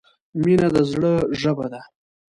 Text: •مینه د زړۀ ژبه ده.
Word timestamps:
•مینه 0.43 0.67
د 0.75 0.77
زړۀ 0.91 1.13
ژبه 1.41 1.67
ده. 1.73 1.81